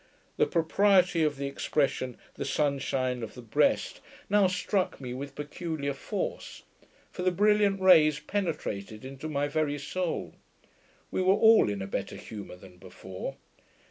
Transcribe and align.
The 0.37 0.47
propriety 0.47 1.21
of 1.21 1.37
the 1.37 1.45
expression, 1.45 2.17
'the 2.33 2.45
sunshine 2.45 3.21
of 3.21 3.35
the 3.35 3.41
breast', 3.43 4.01
now 4.31 4.47
struck 4.47 4.99
me 4.99 5.13
with 5.13 5.35
peculiar 5.35 5.93
force; 5.93 6.63
for 7.11 7.21
the 7.21 7.29
brilliant 7.29 7.79
rays 7.79 8.19
penetrated 8.19 9.05
into 9.05 9.29
my 9.29 9.47
very 9.47 9.77
soul. 9.77 10.33
We 11.11 11.21
were 11.21 11.35
all 11.35 11.69
in 11.69 11.85
better 11.85 12.15
humour 12.15 12.55
than 12.55 12.77
before. 12.77 13.35